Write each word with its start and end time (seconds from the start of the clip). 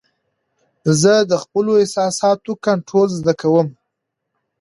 زه 1.01 1.13
د 1.31 1.33
خپلو 1.43 1.71
احساساتو 1.81 2.51
کنټرول 2.65 3.09
زده 3.19 3.33
کوم. 3.41 3.67